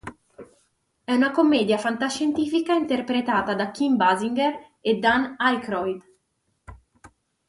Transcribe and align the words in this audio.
È 1.03 1.13
una 1.13 1.29
commedia 1.29 1.77
fantascientifica 1.77 2.73
interpretata 2.73 3.53
da 3.53 3.69
Kim 3.69 3.97
Basinger 3.97 4.77
e 4.81 4.95
Dan 4.97 5.35
Aykroyd. 5.37 6.01